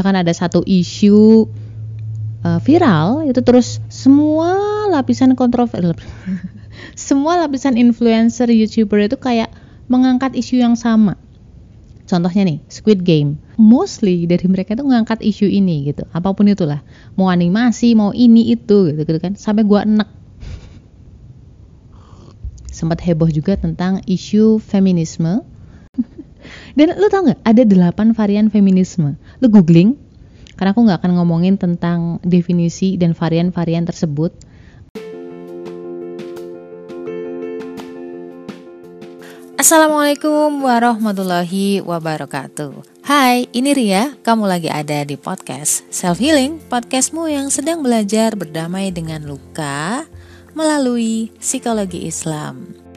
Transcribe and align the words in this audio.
misalkan 0.00 0.16
ada 0.16 0.32
satu 0.32 0.64
isu 0.64 1.44
uh, 2.40 2.56
viral 2.64 3.28
itu 3.28 3.44
terus 3.44 3.84
semua 3.92 4.56
lapisan 4.88 5.36
kontroversi 5.36 5.92
semua 6.96 7.36
lapisan 7.36 7.76
influencer 7.76 8.48
youtuber 8.48 9.04
itu 9.04 9.20
kayak 9.20 9.52
mengangkat 9.92 10.32
isu 10.32 10.56
yang 10.56 10.72
sama. 10.72 11.20
Contohnya 12.08 12.48
nih 12.48 12.64
Squid 12.72 13.04
Game. 13.04 13.36
Mostly 13.60 14.24
dari 14.24 14.48
mereka 14.48 14.72
itu 14.72 14.88
mengangkat 14.88 15.20
isu 15.20 15.44
ini 15.44 15.92
gitu. 15.92 16.08
Apa 16.16 16.32
pun 16.32 16.48
itulah. 16.48 16.80
Mau 17.20 17.28
animasi 17.28 17.92
mau 17.92 18.16
ini 18.16 18.56
itu 18.56 18.96
gitu, 18.96 19.04
gitu 19.04 19.20
kan. 19.20 19.36
Sampai 19.36 19.68
gua 19.68 19.84
enek. 19.84 20.08
Sempat 22.72 23.04
heboh 23.04 23.28
juga 23.28 23.60
tentang 23.60 24.00
isu 24.08 24.56
feminisme. 24.64 25.44
Dan 26.78 26.96
lu 26.96 27.06
tau 27.12 27.28
nggak 27.28 27.44
ada 27.44 27.62
delapan 27.68 28.16
varian 28.16 28.48
feminisme 28.48 29.20
lu 29.40 29.48
googling 29.48 29.96
karena 30.60 30.76
aku 30.76 30.84
nggak 30.84 31.00
akan 31.00 31.12
ngomongin 31.16 31.56
tentang 31.56 32.20
definisi 32.20 33.00
dan 33.00 33.16
varian-varian 33.16 33.88
tersebut. 33.88 34.36
Assalamualaikum 39.56 40.64
warahmatullahi 40.64 41.84
wabarakatuh. 41.84 43.04
Hai, 43.04 43.48
ini 43.52 43.76
Ria. 43.76 44.16
Kamu 44.20 44.48
lagi 44.48 44.72
ada 44.72 45.04
di 45.04 45.20
podcast 45.20 45.84
Self 45.92 46.20
Healing, 46.20 46.60
podcastmu 46.68 47.28
yang 47.28 47.52
sedang 47.52 47.84
belajar 47.84 48.36
berdamai 48.36 48.88
dengan 48.92 49.24
luka 49.24 50.08
melalui 50.56 51.32
psikologi 51.40 52.08
Islam. 52.08 52.89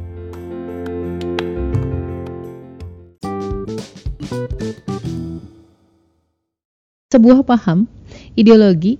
Sebuah 7.13 7.45
paham 7.45 7.85
ideologi 8.34 8.98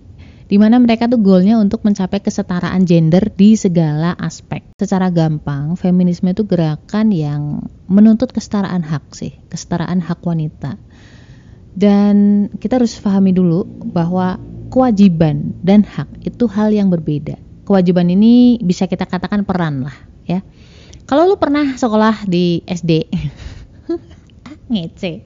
di 0.54 0.62
mana 0.62 0.78
mereka 0.78 1.10
tuh 1.10 1.18
goalnya 1.18 1.58
untuk 1.58 1.82
mencapai 1.82 2.22
kesetaraan 2.22 2.86
gender 2.86 3.34
di 3.34 3.58
segala 3.58 4.14
aspek. 4.22 4.62
Secara 4.78 5.10
gampang, 5.10 5.74
feminisme 5.74 6.30
itu 6.30 6.46
gerakan 6.46 7.10
yang 7.10 7.66
menuntut 7.90 8.30
kesetaraan 8.30 8.86
hak 8.86 9.18
sih, 9.18 9.34
kesetaraan 9.50 9.98
hak 10.04 10.22
wanita. 10.22 10.78
Dan 11.74 12.48
kita 12.62 12.78
harus 12.78 12.94
pahami 13.02 13.34
dulu 13.34 13.66
bahwa 13.82 14.38
kewajiban 14.70 15.58
dan 15.66 15.82
hak 15.82 16.22
itu 16.22 16.46
hal 16.46 16.70
yang 16.70 16.94
berbeda. 16.94 17.40
Kewajiban 17.66 18.14
ini 18.14 18.62
bisa 18.62 18.86
kita 18.86 19.10
katakan 19.10 19.48
peran 19.48 19.90
lah, 19.90 19.98
ya. 20.30 20.46
Kalau 21.10 21.26
lu 21.26 21.42
pernah 21.42 21.74
sekolah 21.74 22.30
di 22.30 22.62
SD, 22.68 23.10
ngece 24.72 25.26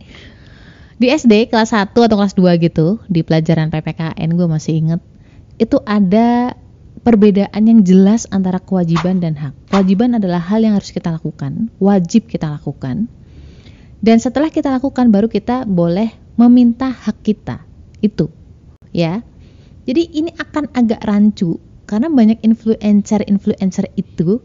di 0.98 1.14
SD 1.14 1.54
kelas 1.54 1.74
1 1.74 1.94
atau 1.94 2.18
kelas 2.18 2.34
2 2.34 2.58
gitu 2.62 2.98
di 3.10 3.22
pelajaran 3.22 3.70
PPKN 3.70 4.30
gue 4.34 4.48
masih 4.50 4.74
inget 4.82 5.02
itu 5.58 5.78
ada 5.86 6.58
perbedaan 7.08 7.64
yang 7.64 7.80
jelas 7.88 8.28
antara 8.30 8.60
kewajiban 8.60 9.24
dan 9.24 9.40
hak. 9.40 9.56
Kewajiban 9.72 10.20
adalah 10.20 10.44
hal 10.44 10.60
yang 10.60 10.76
harus 10.76 10.92
kita 10.92 11.14
lakukan 11.14 11.72
wajib 11.80 12.28
kita 12.28 12.52
lakukan. 12.52 13.08
Dan 13.98 14.18
setelah 14.22 14.52
kita 14.54 14.70
lakukan 14.70 15.10
baru 15.10 15.32
kita 15.32 15.66
boleh 15.66 16.14
meminta 16.38 16.92
hak 16.92 17.24
kita. 17.24 17.66
Itu 18.04 18.30
ya. 18.94 19.26
Jadi 19.88 20.04
ini 20.20 20.36
akan 20.36 20.76
agak 20.76 21.02
rancu 21.08 21.64
karena 21.88 22.12
banyak 22.12 22.44
influencer-influencer 22.44 23.96
itu 23.96 24.44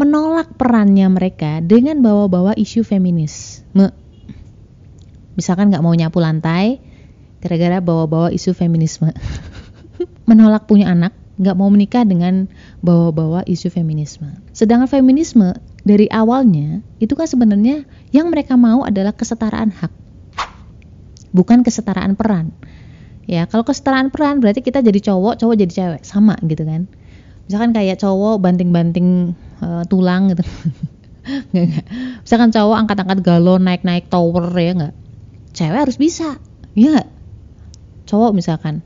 menolak 0.00 0.56
perannya 0.56 1.04
mereka 1.12 1.60
dengan 1.60 2.00
bawa-bawa 2.00 2.56
isu 2.56 2.80
feminisme 2.80 3.92
misalkan 5.40 5.72
nggak 5.72 5.80
mau 5.80 5.96
nyapu 5.96 6.20
lantai 6.20 6.76
gara-gara 7.40 7.80
bawa-bawa 7.80 8.28
isu 8.28 8.52
feminisme. 8.52 9.08
Menolak 10.28 10.68
punya 10.68 10.92
anak 10.92 11.16
nggak 11.40 11.56
mau 11.56 11.72
menikah 11.72 12.04
dengan 12.04 12.44
bawa-bawa 12.84 13.40
isu 13.48 13.72
feminisme. 13.72 14.28
Sedangkan 14.52 14.92
feminisme 14.92 15.56
dari 15.80 16.04
awalnya 16.12 16.84
itu 17.00 17.16
kan 17.16 17.24
sebenarnya 17.24 17.88
yang 18.12 18.28
mereka 18.28 18.60
mau 18.60 18.84
adalah 18.84 19.16
kesetaraan 19.16 19.72
hak 19.72 19.88
bukan 21.32 21.64
kesetaraan 21.64 22.12
peran. 22.12 22.52
Ya 23.24 23.48
kalau 23.48 23.64
kesetaraan 23.64 24.12
peran 24.12 24.44
berarti 24.44 24.60
kita 24.60 24.84
jadi 24.84 25.00
cowok 25.00 25.40
cowok 25.40 25.56
jadi 25.56 25.72
cewek. 25.72 26.02
Sama 26.04 26.36
gitu 26.44 26.68
kan. 26.68 26.84
Misalkan 27.48 27.72
kayak 27.72 28.04
cowok 28.04 28.36
banting-banting 28.44 29.32
uh, 29.64 29.82
tulang 29.88 30.36
gitu. 30.36 30.44
Nggak, 31.20 31.64
nggak. 31.68 31.86
misalkan 32.24 32.50
cowok 32.50 32.76
angkat-angkat 32.80 33.18
galon 33.20 33.62
naik-naik 33.62 34.08
tower 34.08 34.50
ya 34.56 34.72
nggak 34.72 34.94
cewek 35.60 35.80
harus 35.84 36.00
bisa. 36.00 36.40
Ya 36.72 37.04
cowok 38.08 38.32
misalkan. 38.32 38.80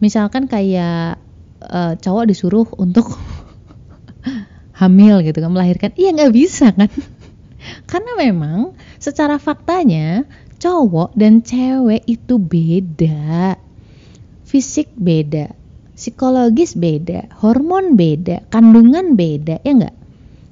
Misalkan 0.00 0.48
kayak 0.48 1.20
uh, 1.60 1.94
cowok 2.00 2.24
disuruh 2.32 2.64
untuk 2.80 3.12
hamil 4.80 5.20
gitu 5.20 5.44
kan 5.44 5.52
melahirkan. 5.52 5.92
Iya 6.00 6.16
nggak 6.16 6.32
bisa 6.32 6.72
kan? 6.72 6.88
Karena 7.90 8.16
memang 8.16 8.72
secara 8.96 9.36
faktanya 9.36 10.24
cowok 10.56 11.12
dan 11.12 11.44
cewek 11.44 12.08
itu 12.08 12.40
beda. 12.40 13.60
Fisik 14.48 14.88
beda 14.96 15.60
psikologis 16.00 16.80
beda 16.80 17.28
hormon 17.44 17.92
beda 17.92 18.48
kandungan 18.48 19.20
beda 19.20 19.60
ya 19.60 19.72
nggak 19.76 19.96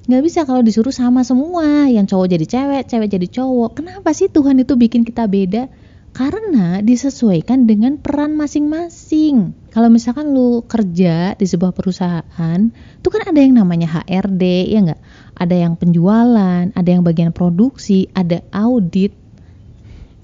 nggak 0.09 0.25
bisa 0.25 0.41
kalau 0.41 0.65
disuruh 0.65 0.89
sama 0.89 1.21
semua 1.21 1.85
yang 1.85 2.09
cowok 2.09 2.33
jadi 2.33 2.45
cewek 2.49 2.83
cewek 2.89 3.09
jadi 3.13 3.27
cowok. 3.29 3.77
Kenapa 3.77 4.09
sih 4.09 4.25
Tuhan 4.25 4.57
itu 4.57 4.73
bikin 4.73 5.05
kita 5.05 5.29
beda? 5.29 5.69
Karena 6.09 6.81
disesuaikan 6.81 7.69
dengan 7.69 8.01
peran 8.01 8.33
masing-masing. 8.33 9.53
Kalau 9.69 9.93
misalkan 9.93 10.33
lu 10.33 10.65
kerja 10.65 11.37
di 11.37 11.45
sebuah 11.45 11.77
perusahaan 11.77 12.59
itu 12.73 13.07
kan 13.13 13.21
ada 13.29 13.37
yang 13.37 13.61
namanya 13.61 14.01
HRD 14.01 14.73
ya 14.73 14.79
nggak? 14.89 15.01
Ada 15.37 15.55
yang 15.61 15.77
penjualan 15.77 16.73
ada 16.73 16.89
yang 16.89 17.05
bagian 17.05 17.29
produksi 17.29 18.09
ada 18.17 18.41
audit. 18.49 19.13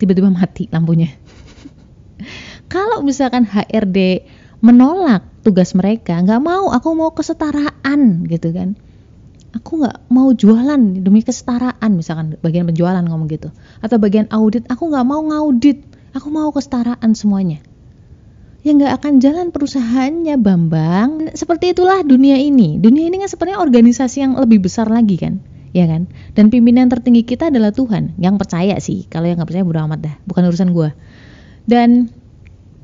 Tiba-tiba 0.01 0.33
mati 0.33 0.65
lampunya. 0.73 1.13
Kalau 2.73 3.05
misalkan 3.05 3.45
HRD 3.45 4.25
menolak 4.65 5.21
tugas 5.45 5.77
mereka 5.77 6.17
nggak 6.17 6.41
mau 6.41 6.73
aku 6.73 6.97
mau 6.97 7.13
kesetaraan 7.13 8.25
gitu 8.25 8.49
kan 8.49 8.73
aku 9.55 9.81
nggak 9.81 10.11
mau 10.11 10.35
jualan 10.35 10.99
demi 10.99 11.23
kesetaraan 11.23 11.95
misalkan 11.95 12.35
bagian 12.43 12.67
penjualan 12.67 12.99
ngomong 12.99 13.31
gitu. 13.31 13.49
Atau 13.79 13.97
bagian 13.97 14.27
audit 14.29 14.67
aku 14.67 14.91
nggak 14.91 15.05
mau 15.07 15.23
ngaudit. 15.23 15.81
Aku 16.11 16.31
mau 16.31 16.51
kesetaraan 16.51 17.15
semuanya. 17.15 17.63
Ya 18.67 18.71
nggak 18.75 18.93
akan 18.99 19.13
jalan 19.23 19.47
perusahaannya 19.55 20.35
Bambang. 20.39 21.31
Seperti 21.31 21.71
itulah 21.71 22.03
dunia 22.03 22.35
ini. 22.35 22.79
Dunia 22.79 23.07
ini 23.07 23.23
kan 23.23 23.29
sebenarnya 23.31 23.59
organisasi 23.63 24.17
yang 24.23 24.33
lebih 24.35 24.63
besar 24.63 24.91
lagi 24.91 25.15
kan? 25.19 25.39
Ya 25.75 25.87
kan? 25.87 26.07
Dan 26.35 26.47
pimpinan 26.51 26.87
tertinggi 26.87 27.27
kita 27.27 27.51
adalah 27.51 27.75
Tuhan. 27.75 28.15
Yang 28.15 28.35
percaya 28.41 28.75
sih. 28.79 29.07
Kalau 29.11 29.27
yang 29.27 29.39
nggak 29.39 29.49
percaya 29.51 29.67
bodo 29.67 29.79
amat 29.85 29.99
dah. 30.01 30.15
Bukan 30.23 30.43
urusan 30.49 30.71
gue 30.71 30.89
dan 31.65 32.13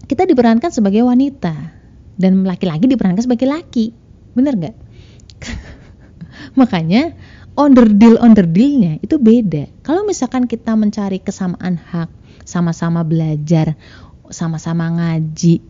kita 0.09 0.26
diperankan 0.26 0.74
sebagai 0.74 1.06
wanita. 1.06 1.80
Dan 2.20 2.46
laki-laki 2.46 2.86
diperankan 2.86 3.24
sebagai 3.24 3.48
laki. 3.50 3.96
Bener 4.38 4.53
nggak 4.53 4.76
Makanya 6.56 7.16
onderdil 7.56 8.19
onderdilnya 8.19 9.00
itu 9.03 9.19
beda. 9.19 9.67
Kalau 9.84 10.03
misalkan 10.03 10.47
kita 10.47 10.75
mencari 10.75 11.19
kesamaan 11.19 11.79
hak, 11.79 12.12
sama-sama 12.44 13.03
belajar, 13.03 13.75
sama-sama 14.31 14.88
ngaji, 14.91 15.63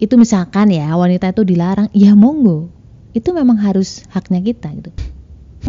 itu 0.00 0.14
misalkan 0.20 0.72
ya 0.72 0.92
wanita 0.96 1.32
itu 1.32 1.42
dilarang, 1.46 1.88
ya 1.96 2.12
monggo. 2.12 2.68
Itu 3.14 3.30
memang 3.30 3.60
harus 3.62 4.02
haknya 4.10 4.42
kita 4.42 4.74
gitu. 4.74 4.90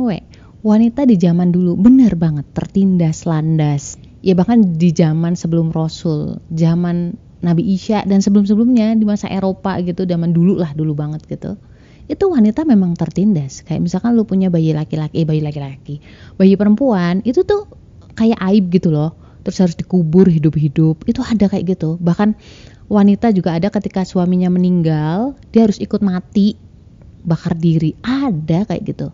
We, 0.01 0.25
wanita 0.65 1.07
di 1.07 1.15
zaman 1.15 1.53
dulu 1.53 1.77
benar 1.77 2.17
banget 2.17 2.43
tertindas, 2.51 3.23
landas. 3.23 3.95
Ya 4.25 4.33
bahkan 4.33 4.75
di 4.75 4.89
zaman 4.89 5.37
sebelum 5.37 5.69
Rasul, 5.69 6.41
zaman 6.49 7.13
Nabi 7.45 7.77
Isya 7.77 8.09
dan 8.09 8.25
sebelum-sebelumnya 8.25 8.97
di 8.97 9.05
masa 9.05 9.29
Eropa 9.29 9.77
gitu, 9.85 10.09
zaman 10.09 10.33
dulu 10.33 10.57
lah 10.57 10.73
dulu 10.73 10.97
banget 10.97 11.21
gitu 11.29 11.55
itu 12.05 12.25
wanita 12.29 12.63
memang 12.63 12.93
tertindas. 12.93 13.65
Kayak 13.65 13.81
misalkan 13.85 14.13
lu 14.13 14.25
punya 14.25 14.53
bayi 14.53 14.71
laki-laki 14.71 15.23
eh 15.23 15.25
bayi 15.25 15.41
laki-laki 15.41 16.01
bayi 16.37 16.53
perempuan 16.53 17.25
itu 17.25 17.41
tuh 17.41 17.65
kayak 18.13 18.39
aib 18.53 18.69
gitu 18.69 18.93
loh. 18.93 19.17
Terus 19.45 19.57
harus 19.61 19.75
dikubur 19.77 20.25
hidup-hidup. 20.25 21.05
Itu 21.05 21.21
ada 21.21 21.45
kayak 21.45 21.77
gitu. 21.77 22.01
Bahkan 22.01 22.33
wanita 22.89 23.29
juga 23.33 23.57
ada 23.57 23.69
ketika 23.69 24.05
suaminya 24.05 24.49
meninggal 24.49 25.37
dia 25.53 25.65
harus 25.65 25.77
ikut 25.77 26.01
mati 26.01 26.57
bakar 27.25 27.57
diri. 27.57 27.93
Ada 28.01 28.69
kayak 28.69 28.83
gitu. 28.85 29.07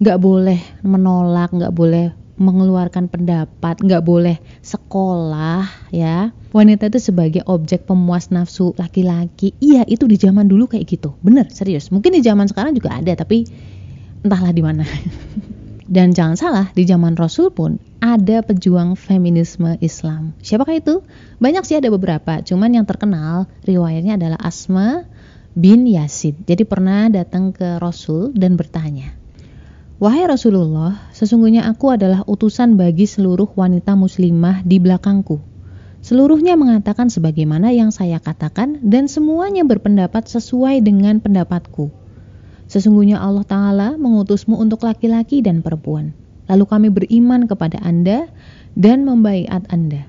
Nggak 0.00 0.18
boleh 0.20 0.60
menolak 0.84 1.52
nggak 1.52 1.72
boleh 1.72 2.12
mengeluarkan 2.38 3.10
pendapat, 3.10 3.82
nggak 3.82 4.02
boleh 4.06 4.38
sekolah 4.62 5.90
ya. 5.90 6.30
Wanita 6.54 6.88
itu 6.88 7.02
sebagai 7.02 7.42
objek 7.44 7.84
pemuas 7.84 8.30
nafsu 8.32 8.72
laki-laki. 8.78 9.52
Iya, 9.58 9.84
itu 9.84 10.06
di 10.08 10.16
zaman 10.16 10.48
dulu 10.48 10.70
kayak 10.70 10.86
gitu. 10.88 11.18
Bener, 11.20 11.50
serius. 11.52 11.90
Mungkin 11.90 12.14
di 12.14 12.22
zaman 12.24 12.48
sekarang 12.48 12.72
juga 12.72 12.96
ada, 12.96 13.12
tapi 13.12 13.44
entahlah 14.22 14.54
di 14.54 14.62
mana. 14.62 14.86
Dan 15.88 16.12
jangan 16.12 16.36
salah, 16.36 16.66
di 16.76 16.84
zaman 16.84 17.16
Rasul 17.16 17.48
pun 17.48 17.80
ada 18.04 18.44
pejuang 18.44 18.92
feminisme 18.92 19.80
Islam. 19.80 20.36
Siapakah 20.44 20.76
itu? 20.76 21.00
Banyak 21.40 21.64
sih 21.64 21.80
ada 21.80 21.88
beberapa, 21.88 22.44
cuman 22.44 22.76
yang 22.76 22.84
terkenal 22.84 23.48
riwayatnya 23.64 24.20
adalah 24.20 24.36
Asma 24.36 25.08
bin 25.56 25.88
Yasid. 25.88 26.44
Jadi 26.44 26.68
pernah 26.68 27.08
datang 27.08 27.56
ke 27.56 27.80
Rasul 27.80 28.36
dan 28.36 28.60
bertanya, 28.60 29.16
Wahai 29.98 30.30
Rasulullah, 30.30 31.10
sesungguhnya 31.10 31.66
aku 31.66 31.90
adalah 31.90 32.22
utusan 32.22 32.78
bagi 32.78 33.02
seluruh 33.02 33.50
wanita 33.58 33.98
muslimah 33.98 34.62
di 34.62 34.78
belakangku. 34.78 35.42
Seluruhnya 36.06 36.54
mengatakan 36.54 37.10
sebagaimana 37.10 37.74
yang 37.74 37.90
saya 37.90 38.22
katakan 38.22 38.78
dan 38.78 39.10
semuanya 39.10 39.66
berpendapat 39.66 40.30
sesuai 40.30 40.86
dengan 40.86 41.18
pendapatku. 41.18 41.90
Sesungguhnya 42.70 43.18
Allah 43.18 43.42
Ta'ala 43.42 43.88
mengutusmu 43.98 44.54
untuk 44.54 44.86
laki-laki 44.86 45.42
dan 45.42 45.66
perempuan. 45.66 46.14
Lalu 46.46 46.64
kami 46.70 46.88
beriman 46.94 47.50
kepada 47.50 47.82
Anda 47.82 48.30
dan 48.78 49.02
membaiat 49.02 49.66
Anda. 49.66 50.06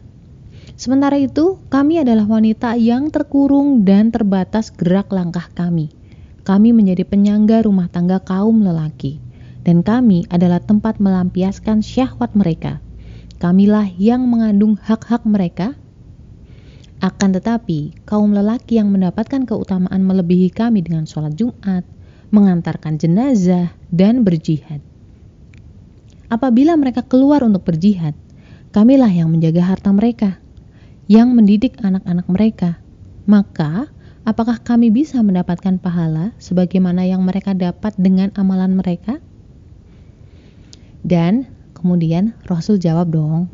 Sementara 0.77 1.17
itu, 1.17 1.57
kami 1.73 1.97
adalah 1.97 2.29
wanita 2.29 2.77
yang 2.77 3.09
terkurung 3.09 3.89
dan 3.89 4.13
terbatas 4.13 4.69
gerak 4.69 5.09
langkah 5.09 5.49
kami. 5.57 5.89
Kami 6.45 6.77
menjadi 6.77 7.09
penyangga 7.09 7.65
rumah 7.65 7.89
tangga 7.89 8.21
kaum 8.21 8.61
lelaki 8.61 9.28
dan 9.69 9.85
kami 9.85 10.25
adalah 10.33 10.57
tempat 10.57 10.97
melampiaskan 10.97 11.85
syahwat 11.85 12.33
mereka. 12.33 12.81
Kamilah 13.37 13.85
yang 14.01 14.25
mengandung 14.25 14.81
hak-hak 14.81 15.21
mereka. 15.29 15.77
Akan 17.05 17.37
tetapi, 17.37 17.93
kaum 18.09 18.33
lelaki 18.33 18.81
yang 18.81 18.89
mendapatkan 18.89 19.45
keutamaan 19.45 20.01
melebihi 20.09 20.49
kami 20.49 20.81
dengan 20.81 21.05
sholat 21.05 21.37
Jumat, 21.37 21.85
mengantarkan 22.33 22.97
jenazah, 22.97 23.69
dan 23.93 24.25
berjihad. 24.25 24.81
Apabila 26.33 26.73
mereka 26.73 27.05
keluar 27.05 27.45
untuk 27.45 27.61
berjihad, 27.61 28.17
kamilah 28.73 29.13
yang 29.13 29.29
menjaga 29.29 29.69
harta 29.69 29.93
mereka, 29.93 30.41
yang 31.05 31.37
mendidik 31.37 31.77
anak-anak 31.85 32.25
mereka. 32.25 32.81
Maka, 33.29 33.85
apakah 34.25 34.65
kami 34.65 34.89
bisa 34.89 35.21
mendapatkan 35.21 35.77
pahala 35.77 36.33
sebagaimana 36.41 37.05
yang 37.05 37.21
mereka 37.21 37.53
dapat 37.53 37.93
dengan 38.01 38.33
amalan 38.33 38.73
mereka? 38.73 39.21
Dan 41.05 41.47
kemudian 41.75 42.35
Rasul 42.45 42.77
jawab 42.77 43.11
dong, 43.13 43.47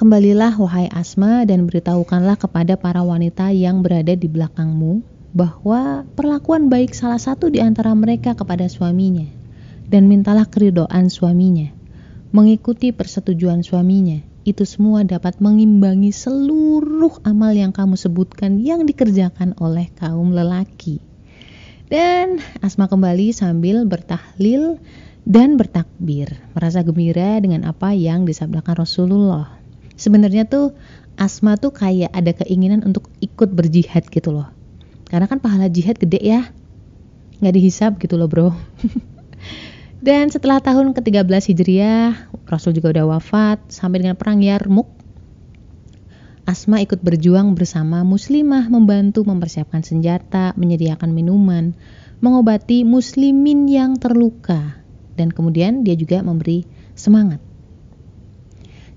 Kembalilah 0.00 0.56
wahai 0.56 0.88
Asma 0.88 1.44
dan 1.44 1.68
beritahukanlah 1.68 2.40
kepada 2.40 2.80
para 2.80 3.04
wanita 3.04 3.52
yang 3.52 3.84
berada 3.84 4.16
di 4.16 4.24
belakangmu 4.32 5.04
bahwa 5.36 6.08
perlakuan 6.16 6.72
baik 6.72 6.96
salah 6.96 7.20
satu 7.20 7.52
di 7.52 7.60
antara 7.60 7.92
mereka 7.92 8.32
kepada 8.32 8.64
suaminya 8.64 9.28
dan 9.92 10.08
mintalah 10.08 10.48
keridoan 10.48 11.12
suaminya, 11.12 11.68
mengikuti 12.32 12.96
persetujuan 12.96 13.60
suaminya. 13.60 14.24
Itu 14.40 14.64
semua 14.64 15.04
dapat 15.04 15.36
mengimbangi 15.44 16.16
seluruh 16.16 17.20
amal 17.28 17.52
yang 17.52 17.76
kamu 17.76 18.00
sebutkan 18.00 18.56
yang 18.56 18.88
dikerjakan 18.88 19.52
oleh 19.60 19.92
kaum 20.00 20.32
lelaki. 20.32 21.09
Dan 21.90 22.38
Asma 22.62 22.86
kembali 22.86 23.34
sambil 23.34 23.82
bertahlil 23.82 24.78
dan 25.26 25.58
bertakbir, 25.58 26.38
merasa 26.54 26.86
gembira 26.86 27.42
dengan 27.42 27.66
apa 27.66 27.90
yang 27.90 28.22
disabdakan 28.22 28.78
Rasulullah. 28.78 29.58
Sebenarnya 29.98 30.46
tuh 30.46 30.70
Asma 31.18 31.58
tuh 31.58 31.74
kayak 31.74 32.14
ada 32.14 32.30
keinginan 32.30 32.86
untuk 32.86 33.10
ikut 33.18 33.50
berjihad 33.50 34.06
gitu 34.06 34.30
loh. 34.30 34.46
Karena 35.10 35.26
kan 35.26 35.42
pahala 35.42 35.66
jihad 35.66 35.98
gede 35.98 36.22
ya. 36.22 36.54
Nggak 37.42 37.54
dihisap 37.58 37.98
gitu 37.98 38.14
loh 38.14 38.30
bro. 38.30 38.54
dan 40.06 40.30
setelah 40.30 40.62
tahun 40.62 40.94
ke-13 40.94 41.26
Hijriah, 41.26 42.30
Rasul 42.46 42.78
juga 42.78 42.94
udah 42.94 43.18
wafat 43.18 43.66
sampai 43.66 44.06
dengan 44.06 44.14
perang 44.14 44.38
Yarmuk 44.38 44.99
Asma 46.50 46.82
ikut 46.82 46.98
berjuang 46.98 47.54
bersama 47.54 48.02
muslimah 48.02 48.66
membantu 48.66 49.22
mempersiapkan 49.22 49.86
senjata, 49.86 50.50
menyediakan 50.58 51.14
minuman, 51.14 51.78
mengobati 52.18 52.82
muslimin 52.82 53.70
yang 53.70 53.94
terluka, 54.02 54.82
dan 55.14 55.30
kemudian 55.30 55.86
dia 55.86 55.94
juga 55.94 56.26
memberi 56.26 56.66
semangat. 56.98 57.38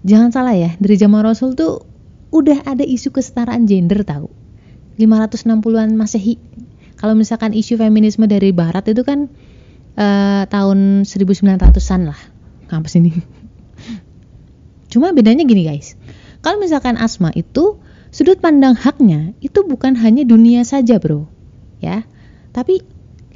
Jangan 0.01 0.33
salah 0.33 0.57
ya, 0.57 0.73
dari 0.81 0.97
zaman 0.97 1.21
Rasul 1.21 1.53
tuh 1.53 1.85
udah 2.33 2.65
ada 2.65 2.81
isu 2.81 3.13
kesetaraan 3.13 3.69
gender 3.69 4.01
tahu. 4.01 4.33
560-an 4.97 5.93
Masehi. 5.93 6.41
Kalau 6.97 7.13
misalkan 7.13 7.53
isu 7.53 7.77
feminisme 7.77 8.25
dari 8.25 8.49
barat 8.49 8.89
itu 8.89 9.05
kan 9.05 9.29
uh, 9.93 10.49
tahun 10.49 11.05
1900-an 11.05 12.01
lah. 12.09 12.19
Kampus 12.65 12.97
ini. 12.97 13.13
Cuma 14.89 15.13
bedanya 15.13 15.45
gini 15.45 15.69
guys 15.69 15.93
kalau 16.43 16.59
misalkan 16.59 16.99
asma 16.99 17.31
itu 17.39 17.79
sudut 18.11 18.37
pandang 18.43 18.75
haknya 18.75 19.31
itu 19.39 19.63
bukan 19.63 19.95
hanya 19.95 20.27
dunia 20.27 20.67
saja, 20.67 20.99
Bro. 20.99 21.31
Ya. 21.79 22.03
Tapi 22.51 22.83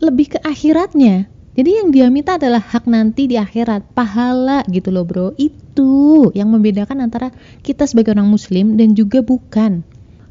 lebih 0.03 0.35
ke 0.35 0.39
akhiratnya. 0.43 1.31
Jadi 1.57 1.71
yang 1.73 1.89
dia 1.89 2.11
minta 2.13 2.37
adalah 2.37 2.61
hak 2.61 2.85
nanti 2.85 3.25
di 3.25 3.39
akhirat, 3.39 3.95
pahala 3.95 4.61
gitu 4.67 4.91
loh, 4.91 5.07
Bro. 5.07 5.39
Itu 5.39 6.29
yang 6.35 6.51
membedakan 6.51 7.01
antara 7.01 7.31
kita 7.63 7.87
sebagai 7.87 8.13
orang 8.13 8.27
muslim 8.27 8.75
dan 8.75 8.93
juga 8.93 9.23
bukan. 9.23 9.81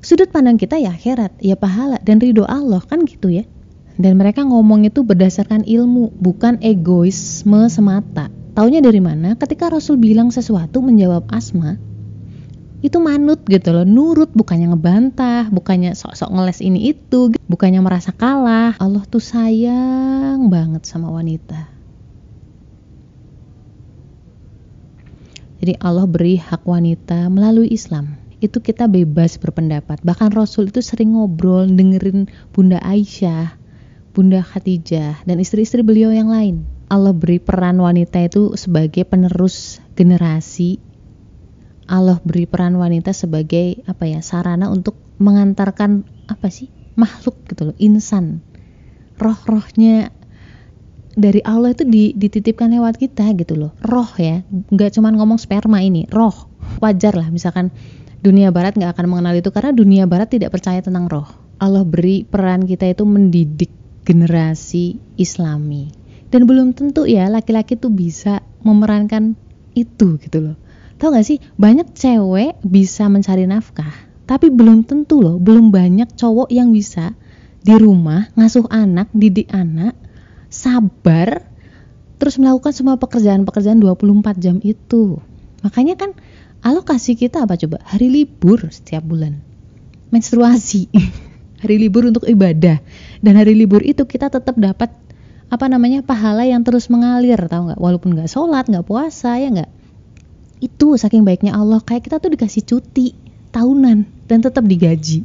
Sudut 0.04 0.28
pandang 0.30 0.60
kita 0.60 0.76
ya 0.78 0.92
akhirat, 0.92 1.40
ya 1.42 1.56
pahala 1.56 1.98
dan 2.04 2.20
ridho 2.22 2.44
Allah 2.44 2.84
kan 2.84 3.02
gitu 3.08 3.32
ya. 3.32 3.48
Dan 3.96 4.20
mereka 4.20 4.44
ngomong 4.44 4.84
itu 4.84 5.00
berdasarkan 5.00 5.64
ilmu, 5.64 6.12
bukan 6.20 6.60
egoisme 6.60 7.72
semata. 7.72 8.28
Taunya 8.52 8.84
dari 8.84 9.00
mana? 9.00 9.34
Ketika 9.34 9.72
Rasul 9.72 9.96
bilang 9.96 10.28
sesuatu 10.28 10.84
menjawab 10.84 11.26
Asma, 11.32 11.80
itu 12.84 13.00
manut 13.00 13.40
gitu 13.48 13.72
loh 13.72 13.88
nurut 13.88 14.30
bukannya 14.36 14.72
ngebantah 14.72 15.48
bukannya 15.48 15.96
sok-sok 15.96 16.28
ngeles 16.28 16.60
ini 16.60 16.92
itu 16.92 17.32
bukannya 17.48 17.80
merasa 17.80 18.12
kalah. 18.12 18.76
Allah 18.76 19.04
tuh 19.08 19.22
sayang 19.22 20.52
banget 20.52 20.84
sama 20.84 21.08
wanita. 21.08 21.72
Jadi 25.56 25.72
Allah 25.80 26.04
beri 26.04 26.36
hak 26.36 26.68
wanita 26.68 27.32
melalui 27.32 27.72
Islam. 27.72 28.20
Itu 28.44 28.60
kita 28.60 28.84
bebas 28.86 29.40
berpendapat. 29.40 30.04
Bahkan 30.04 30.36
Rasul 30.36 30.68
itu 30.68 30.84
sering 30.84 31.16
ngobrol 31.16 31.64
dengerin 31.64 32.28
Bunda 32.52 32.76
Aisyah 32.84 33.56
Bunda 34.16 34.40
Khadijah 34.40 35.28
dan 35.28 35.36
istri-istri 35.36 35.84
beliau 35.84 36.08
yang 36.08 36.32
lain. 36.32 36.64
Allah 36.88 37.12
beri 37.12 37.36
peran 37.36 37.76
wanita 37.76 38.24
itu 38.24 38.56
sebagai 38.56 39.04
penerus 39.04 39.76
generasi 39.92 40.80
Allah 41.86 42.18
beri 42.26 42.50
peran 42.50 42.74
wanita 42.74 43.14
sebagai 43.14 43.86
apa 43.86 44.10
ya 44.10 44.18
sarana 44.18 44.66
untuk 44.74 44.98
mengantarkan 45.22 46.02
apa 46.26 46.50
sih 46.50 46.66
makhluk 46.98 47.38
gitu 47.46 47.70
loh 47.70 47.76
insan. 47.78 48.42
Roh-rohnya 49.16 50.10
dari 51.16 51.40
Allah 51.46 51.72
itu 51.72 51.86
dititipkan 52.12 52.74
lewat 52.74 52.98
kita 52.98 53.30
gitu 53.38 53.54
loh. 53.54 53.72
Roh 53.86 54.10
ya 54.18 54.42
nggak 54.50 54.98
cuma 54.98 55.14
ngomong 55.14 55.38
sperma 55.38 55.78
ini 55.78 56.10
roh. 56.10 56.50
Wajar 56.82 57.14
lah 57.14 57.30
misalkan 57.30 57.70
dunia 58.18 58.50
barat 58.50 58.74
nggak 58.74 58.98
akan 58.98 59.06
mengenal 59.06 59.38
itu 59.38 59.54
karena 59.54 59.70
dunia 59.70 60.04
barat 60.10 60.26
tidak 60.34 60.50
percaya 60.50 60.82
tentang 60.82 61.06
roh. 61.06 61.30
Allah 61.62 61.86
beri 61.86 62.26
peran 62.26 62.66
kita 62.66 62.90
itu 62.90 63.06
mendidik 63.06 63.70
generasi 64.02 64.98
islami. 65.16 65.88
Dan 66.26 66.50
belum 66.50 66.74
tentu 66.74 67.06
ya 67.06 67.30
laki-laki 67.30 67.78
tuh 67.78 67.94
bisa 67.94 68.42
memerankan 68.66 69.38
itu 69.78 70.18
gitu 70.18 70.42
loh 70.42 70.65
Tahu 70.96 71.12
gak 71.12 71.26
sih, 71.28 71.38
banyak 71.60 71.92
cewek 71.92 72.56
bisa 72.64 73.04
mencari 73.12 73.44
nafkah, 73.44 73.92
tapi 74.24 74.48
belum 74.48 74.88
tentu 74.88 75.20
loh, 75.20 75.36
belum 75.36 75.68
banyak 75.68 76.16
cowok 76.16 76.48
yang 76.48 76.72
bisa 76.72 77.12
di 77.60 77.76
rumah 77.76 78.32
ngasuh 78.32 78.64
anak, 78.72 79.12
didik 79.12 79.52
anak, 79.52 79.92
sabar, 80.48 81.44
terus 82.16 82.40
melakukan 82.40 82.72
semua 82.72 82.96
pekerjaan-pekerjaan 82.96 83.76
24 83.76 84.40
jam 84.40 84.56
itu. 84.64 85.20
Makanya 85.60 86.00
kan 86.00 86.16
alokasi 86.64 87.12
kita 87.12 87.44
apa 87.44 87.60
coba? 87.60 87.84
Hari 87.84 88.08
libur 88.08 88.64
setiap 88.72 89.04
bulan. 89.04 89.44
Menstruasi. 90.08 90.88
hari 91.62 91.76
libur 91.76 92.08
untuk 92.08 92.24
ibadah. 92.24 92.80
Dan 93.20 93.36
hari 93.36 93.52
libur 93.52 93.84
itu 93.84 94.08
kita 94.08 94.32
tetap 94.32 94.56
dapat 94.56 94.94
apa 95.46 95.66
namanya 95.70 96.02
pahala 96.02 96.42
yang 96.42 96.66
terus 96.66 96.90
mengalir 96.90 97.38
tahu 97.46 97.70
nggak 97.70 97.78
walaupun 97.78 98.18
nggak 98.18 98.26
sholat 98.26 98.66
nggak 98.66 98.82
puasa 98.82 99.38
ya 99.38 99.46
nggak 99.46 99.70
itu 100.60 100.96
saking 100.96 101.22
baiknya 101.22 101.56
Allah. 101.56 101.82
Kayak 101.84 102.08
kita 102.10 102.16
tuh 102.18 102.30
dikasih 102.32 102.62
cuti 102.64 103.12
tahunan 103.52 104.28
dan 104.28 104.38
tetap 104.40 104.64
digaji. 104.64 105.24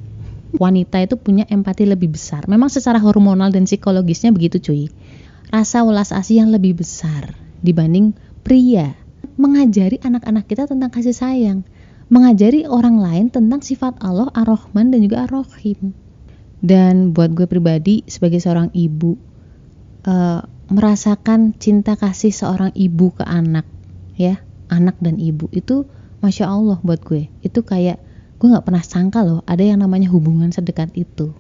Wanita 0.52 1.00
itu 1.00 1.16
punya 1.16 1.48
empati 1.48 1.88
lebih 1.88 2.12
besar. 2.12 2.44
Memang 2.48 2.68
secara 2.68 3.00
hormonal 3.00 3.56
dan 3.56 3.64
psikologisnya 3.64 4.36
begitu 4.36 4.60
cuy. 4.60 4.92
Rasa 5.52 5.84
welas 5.88 6.12
asih 6.12 6.44
yang 6.44 6.52
lebih 6.52 6.80
besar 6.80 7.36
dibanding 7.64 8.12
pria. 8.44 8.96
Mengajari 9.40 10.00
anak-anak 10.04 10.46
kita 10.48 10.68
tentang 10.68 10.92
kasih 10.92 11.16
sayang. 11.16 11.64
Mengajari 12.12 12.68
orang 12.68 13.00
lain 13.00 13.26
tentang 13.32 13.64
sifat 13.64 13.96
Allah 14.04 14.28
ar-Rahman 14.36 14.92
dan 14.92 15.00
juga 15.00 15.24
ar-Rahim. 15.24 15.96
Dan 16.60 17.16
buat 17.16 17.32
gue 17.32 17.48
pribadi 17.48 18.04
sebagai 18.06 18.44
seorang 18.44 18.70
ibu 18.76 19.16
uh, 20.06 20.44
merasakan 20.72 21.58
cinta 21.58 22.00
kasih 22.00 22.32
seorang 22.32 22.72
ibu 22.78 23.12
ke 23.12 23.24
anak 23.28 23.68
ya 24.16 24.40
anak 24.72 24.98
dan 25.04 25.20
ibu 25.20 25.52
itu 25.52 25.84
masya 26.24 26.48
Allah 26.48 26.80
buat 26.82 27.04
gue. 27.04 27.28
Itu 27.44 27.62
kayak 27.62 28.00
gue 28.40 28.48
nggak 28.48 28.66
pernah 28.66 28.82
sangka 28.82 29.22
loh 29.22 29.46
ada 29.46 29.62
yang 29.62 29.84
namanya 29.84 30.10
hubungan 30.10 30.50
sedekat 30.50 30.96
itu 30.96 31.36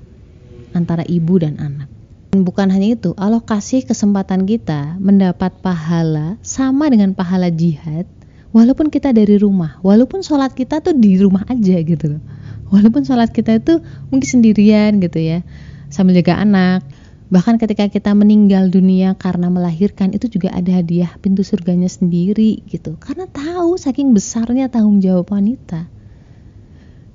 antara 0.75 1.07
ibu 1.07 1.39
dan 1.39 1.57
anak. 1.57 1.87
Dan 2.35 2.43
bukan 2.43 2.69
hanya 2.69 2.93
itu 2.93 3.15
Allah 3.15 3.41
kasih 3.41 3.87
kesempatan 3.87 4.43
kita 4.45 4.99
mendapat 4.99 5.55
pahala 5.63 6.35
sama 6.43 6.91
dengan 6.91 7.15
pahala 7.15 7.49
jihad 7.49 8.05
walaupun 8.51 8.91
kita 8.91 9.15
dari 9.15 9.39
rumah 9.39 9.79
walaupun 9.83 10.23
sholat 10.23 10.51
kita 10.51 10.83
tuh 10.83 10.93
di 10.93 11.15
rumah 11.17 11.47
aja 11.47 11.79
gitu 11.79 12.19
loh. 12.19 12.23
Walaupun 12.71 13.03
sholat 13.03 13.35
kita 13.35 13.59
itu 13.59 13.83
mungkin 14.11 14.27
sendirian 14.27 15.03
gitu 15.03 15.19
ya 15.19 15.43
sambil 15.91 16.15
jaga 16.15 16.39
anak 16.39 16.87
bahkan 17.31 17.55
ketika 17.55 17.87
kita 17.87 18.11
meninggal 18.11 18.67
dunia 18.67 19.15
karena 19.15 19.47
melahirkan 19.47 20.11
itu 20.11 20.27
juga 20.27 20.51
ada 20.51 20.83
hadiah 20.83 21.15
pintu 21.23 21.47
surganya 21.47 21.87
sendiri 21.87 22.59
gitu. 22.67 22.99
Karena 22.99 23.23
tahu 23.31 23.79
saking 23.79 24.11
besarnya 24.11 24.67
tanggung 24.67 24.99
jawab 24.99 25.31
wanita. 25.31 25.87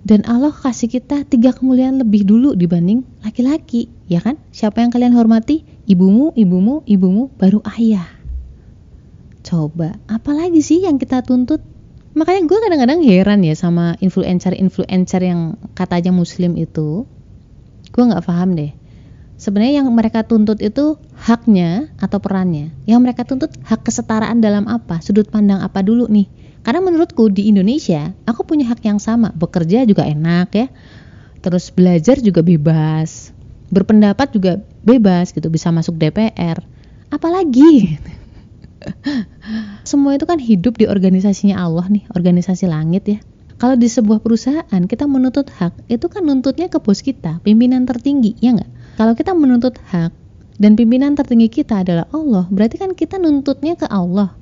Dan 0.06 0.24
Allah 0.24 0.56
kasih 0.56 0.88
kita 0.88 1.28
tiga 1.28 1.52
kemuliaan 1.52 2.00
lebih 2.00 2.24
dulu 2.24 2.56
dibanding 2.56 3.04
laki-laki 3.20 3.92
ya 4.08 4.24
kan? 4.24 4.40
Siapa 4.56 4.80
yang 4.80 4.88
kalian 4.88 5.12
hormati? 5.12 5.68
Ibumu 5.84 6.32
ibumu 6.32 6.80
ibumu 6.88 7.28
baru 7.36 7.60
ayah. 7.76 8.08
Coba 9.44 10.00
apalagi 10.08 10.64
sih 10.64 10.88
yang 10.88 10.96
kita 10.96 11.20
tuntut? 11.20 11.60
Makanya 12.16 12.48
gue 12.48 12.58
kadang-kadang 12.64 13.00
heran 13.04 13.44
ya 13.44 13.52
sama 13.52 14.00
influencer-influencer 14.00 15.20
yang 15.20 15.60
kata 15.76 16.00
aja 16.00 16.08
muslim 16.08 16.56
itu. 16.56 17.04
Gue 17.92 18.02
nggak 18.08 18.24
paham 18.24 18.56
deh 18.56 18.85
sebenarnya 19.36 19.84
yang 19.84 19.88
mereka 19.92 20.24
tuntut 20.24 20.60
itu 20.60 21.00
haknya 21.16 21.88
atau 22.00 22.20
perannya? 22.20 22.72
Yang 22.84 23.00
mereka 23.00 23.22
tuntut 23.24 23.52
hak 23.64 23.84
kesetaraan 23.86 24.40
dalam 24.40 24.68
apa? 24.68 25.00
Sudut 25.00 25.28
pandang 25.28 25.60
apa 25.64 25.80
dulu 25.80 26.08
nih? 26.08 26.28
Karena 26.66 26.82
menurutku 26.82 27.30
di 27.30 27.46
Indonesia 27.46 28.10
aku 28.26 28.42
punya 28.42 28.66
hak 28.68 28.82
yang 28.82 28.98
sama. 28.98 29.30
Bekerja 29.32 29.86
juga 29.86 30.02
enak 30.02 30.48
ya. 30.52 30.66
Terus 31.40 31.70
belajar 31.70 32.18
juga 32.18 32.42
bebas. 32.42 33.30
Berpendapat 33.70 34.34
juga 34.34 34.58
bebas 34.82 35.30
gitu. 35.30 35.46
Bisa 35.52 35.70
masuk 35.70 35.94
DPR 35.94 36.58
apalagi? 37.10 37.98
Semua 39.90 40.18
itu 40.18 40.26
kan 40.26 40.38
hidup 40.38 40.78
di 40.78 40.86
organisasinya 40.86 41.58
Allah 41.58 41.86
nih, 41.90 42.04
organisasi 42.12 42.66
langit 42.68 43.04
ya. 43.06 43.18
Kalau 43.56 43.72
di 43.72 43.88
sebuah 43.88 44.20
perusahaan 44.20 44.82
kita 44.84 45.08
menuntut 45.08 45.48
hak, 45.48 45.88
itu 45.88 46.06
kan 46.12 46.28
nuntutnya 46.28 46.68
ke 46.68 46.76
bos 46.76 47.00
kita, 47.00 47.40
pimpinan 47.40 47.88
tertinggi, 47.88 48.36
ya 48.36 48.52
nggak? 48.52 48.70
Kalau 48.96 49.12
kita 49.12 49.36
menuntut 49.36 49.76
hak 49.92 50.12
dan 50.56 50.72
pimpinan 50.74 51.12
tertinggi 51.12 51.52
kita 51.52 51.84
adalah 51.84 52.08
Allah, 52.10 52.48
berarti 52.48 52.80
kan 52.80 52.96
kita 52.96 53.20
nuntutnya 53.20 53.76
ke 53.76 53.86
Allah. 53.86 54.32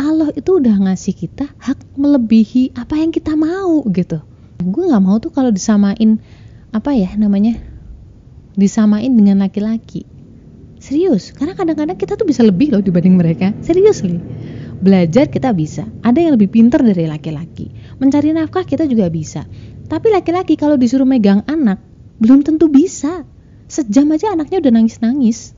Allah 0.00 0.32
itu 0.32 0.56
udah 0.56 0.80
ngasih 0.88 1.12
kita 1.12 1.52
hak 1.60 2.00
melebihi 2.00 2.72
apa 2.80 2.96
yang 2.96 3.12
kita 3.12 3.36
mau 3.36 3.84
gitu. 3.92 4.24
Gue 4.64 4.88
nggak 4.88 5.04
mau 5.04 5.20
tuh 5.20 5.28
kalau 5.28 5.52
disamain 5.52 6.16
apa 6.72 6.96
ya 6.96 7.12
namanya, 7.20 7.60
disamain 8.56 9.12
dengan 9.12 9.44
laki-laki 9.44 10.08
Serius, 10.80 11.36
karena 11.36 11.52
kadang-kadang 11.52 11.92
kita 12.00 12.16
tuh 12.16 12.24
bisa 12.24 12.40
lebih 12.40 12.72
loh 12.72 12.80
dibanding 12.80 13.20
mereka. 13.20 13.52
Serius 13.60 14.00
nih. 14.00 14.16
Belajar 14.80 15.28
kita 15.28 15.52
bisa. 15.52 15.84
Ada 16.00 16.24
yang 16.24 16.40
lebih 16.40 16.48
pintar 16.48 16.80
dari 16.80 17.04
laki-laki. 17.04 17.68
Mencari 18.00 18.32
nafkah 18.32 18.64
kita 18.64 18.88
juga 18.88 19.12
bisa. 19.12 19.44
Tapi 19.84 20.08
laki-laki 20.08 20.56
kalau 20.56 20.80
disuruh 20.80 21.04
megang 21.04 21.44
anak, 21.44 21.84
belum 22.16 22.40
tentu 22.40 22.72
bisa. 22.72 23.28
Sejam 23.70 24.10
aja 24.10 24.34
anaknya 24.34 24.58
udah 24.58 24.72
nangis-nangis. 24.74 25.54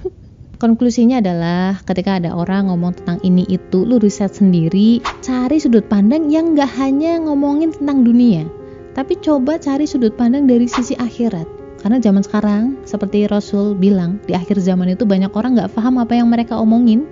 Konklusinya 0.62 1.20
adalah 1.20 1.76
ketika 1.84 2.16
ada 2.16 2.32
orang 2.32 2.72
ngomong 2.72 2.96
tentang 2.96 3.20
ini 3.20 3.44
itu, 3.44 3.84
lu 3.84 4.00
riset 4.00 4.32
sendiri, 4.32 5.04
cari 5.20 5.60
sudut 5.60 5.84
pandang 5.84 6.32
yang 6.32 6.56
gak 6.56 6.72
hanya 6.80 7.20
ngomongin 7.20 7.76
tentang 7.76 8.08
dunia, 8.08 8.48
tapi 8.96 9.20
coba 9.20 9.60
cari 9.60 9.84
sudut 9.84 10.16
pandang 10.16 10.48
dari 10.48 10.64
sisi 10.64 10.96
akhirat 10.96 11.44
karena 11.86 12.00
zaman 12.00 12.24
sekarang, 12.24 12.62
seperti 12.88 13.28
Rasul 13.28 13.76
bilang, 13.76 14.18
di 14.24 14.32
akhir 14.32 14.56
zaman 14.58 14.96
itu 14.96 15.04
banyak 15.04 15.30
orang 15.36 15.54
nggak 15.54 15.76
paham 15.76 16.00
apa 16.00 16.16
yang 16.16 16.26
mereka 16.26 16.56
omongin, 16.56 17.04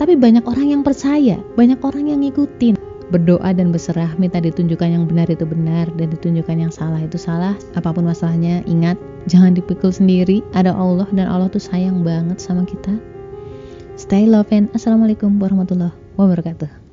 tapi 0.00 0.16
banyak 0.16 0.42
orang 0.48 0.72
yang 0.72 0.82
percaya, 0.82 1.38
banyak 1.54 1.78
orang 1.84 2.10
yang 2.10 2.18
ngikutin. 2.24 2.74
Berdoa 3.12 3.54
dan 3.54 3.70
berserah, 3.70 4.18
minta 4.18 4.42
ditunjukkan 4.42 4.88
yang 4.88 5.04
benar 5.06 5.30
itu 5.30 5.46
benar 5.46 5.86
dan 5.94 6.10
ditunjukkan 6.10 6.56
yang 6.58 6.72
salah 6.74 6.98
itu 6.98 7.14
salah. 7.14 7.54
Apa 7.78 7.94
pun 7.94 8.02
masalahnya, 8.02 8.66
ingat 8.66 8.98
jangan 9.26 9.54
dipikul 9.54 9.90
sendiri. 9.90 10.42
Ada 10.54 10.72
Allah 10.72 11.06
dan 11.12 11.26
Allah 11.26 11.50
tuh 11.50 11.62
sayang 11.62 12.06
banget 12.06 12.38
sama 12.38 12.62
kita. 12.64 12.94
Stay 13.98 14.28
love 14.28 14.50
and 14.52 14.70
assalamualaikum 14.76 15.40
warahmatullahi 15.42 15.94
wabarakatuh. 16.20 16.85